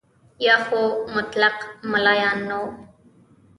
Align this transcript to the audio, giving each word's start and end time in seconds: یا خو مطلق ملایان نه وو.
یا 0.45 0.55
خو 0.65 0.81
مطلق 1.13 1.57
ملایان 1.91 2.37
نه 2.49 2.55
وو. 2.61 2.69